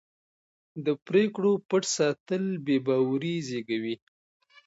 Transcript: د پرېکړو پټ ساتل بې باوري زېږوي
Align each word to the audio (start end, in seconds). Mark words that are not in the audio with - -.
د 0.85 0.87
پرېکړو 1.07 1.51
پټ 1.69 1.83
ساتل 1.97 2.43
بې 2.65 2.77
باوري 2.85 3.35
زېږوي 3.47 3.95